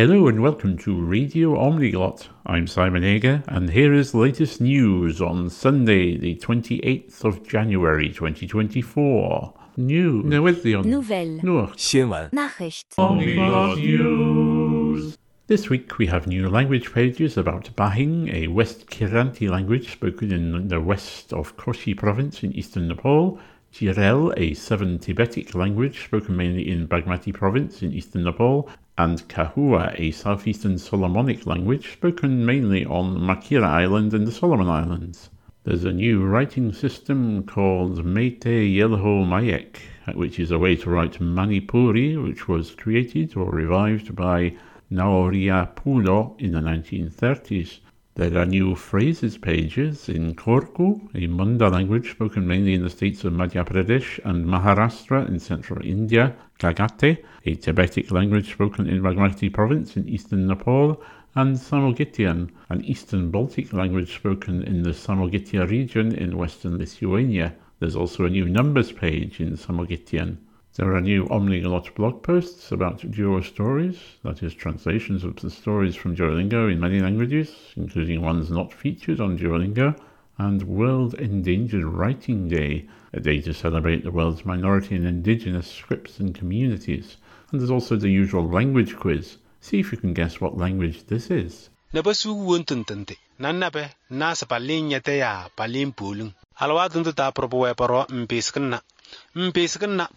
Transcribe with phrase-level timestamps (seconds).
[0.00, 2.28] Hello and welcome to Radio Omniglot.
[2.46, 8.08] I'm Simon Ager, and here is the latest news on Sunday, the 28th of January
[8.08, 9.52] 2024.
[9.76, 10.24] News.
[10.24, 10.86] Newyddion.
[10.86, 11.42] Nouvelles.
[11.42, 11.74] Noor.
[11.76, 12.94] 新闻、Nachricht.
[12.96, 15.18] Omniglot News.
[15.48, 20.68] This week we have new language pages about Bahing, a West Kiranti language spoken in
[20.68, 23.38] the west of Koshi province in eastern Nepal,
[23.70, 28.68] Jirel, a Southern Tibetic language spoken mainly in Bagmati province in eastern Nepal,
[29.02, 35.30] and Kahua, a southeastern Solomonic language spoken mainly on Makira Island and the Solomon Islands.
[35.64, 39.78] There's a new writing system called Meetei Yelhou Mayek,
[40.14, 44.52] which is a way to write Manipuri, which was created or revived by
[44.92, 47.78] Naoriya Phulo in the 1930s.
[48.20, 53.24] There are new phrases pages in Korku, a Munda language spoken mainly in the states
[53.24, 59.50] of Madhya Pradesh and Maharashtra in central India, Kagate, a Tibetic language spoken in Bagmati
[59.50, 61.02] province in eastern Nepal,
[61.34, 67.54] and Samogitian, an eastern Baltic language spoken in the Samogitia region in western Lithuania.
[67.78, 70.36] There's also a new numbers page in Samogitian.
[70.76, 76.14] There are new Omniglot blog posts about Duostories, that is, translations of the stories from
[76.14, 79.96] Duolingo in many languages, including ones not featured on Duolingo,
[80.38, 86.20] and World Endangered Writing Day, a day to celebrate the world's minority and indigenous scripts
[86.20, 87.16] and communities.
[87.50, 89.38] And there's also the usual language quiz.
[89.60, 91.68] See if you can guess what language this is.
[99.34, 100.08] Mpeskin na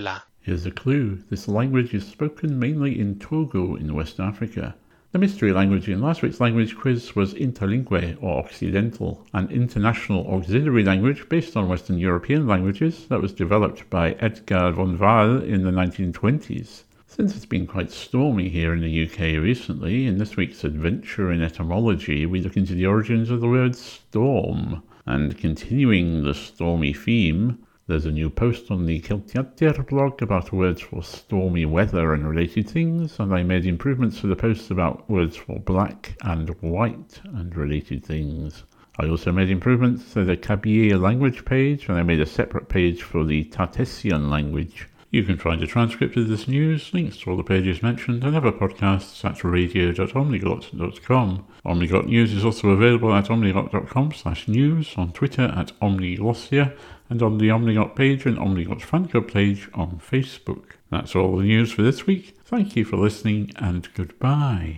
[0.00, 1.18] na Here's a clue.
[1.28, 4.74] This language is spoken mainly in Togo in West Africa.
[5.10, 10.84] The mystery language in last week's language quiz was Interlingue or Occidental, an international auxiliary
[10.84, 15.70] language based on Western European languages that was developed by Edgar von Wahl in the
[15.70, 16.84] 1920s.
[17.20, 21.42] Since it's been quite stormy here in the UK recently, in this week's adventure in
[21.42, 24.84] etymology, we look into the origins of the word storm.
[25.04, 27.58] And continuing the stormy theme,
[27.88, 32.70] there's a new post on the Celtiadur blog about words for stormy weather and related
[32.70, 37.52] things, and I made improvements to the posts about words for black and white and
[37.56, 38.62] related things.
[39.00, 43.02] I also made improvements to the Kabylie language page, and I made a separate page
[43.02, 44.86] for the Tartessian language.
[45.10, 48.36] You can find a transcript of this news, links to all the pages mentioned, and
[48.36, 51.46] other podcasts at radio.omniglot.com.
[51.64, 56.76] Omniglot News is also available at omniglot.com slash news, on Twitter at omniglossia,
[57.08, 60.72] and on the Omniglot page and Omniglot fan club page on Facebook.
[60.90, 62.36] That's all the news for this week.
[62.44, 64.76] Thank you for listening, and goodbye.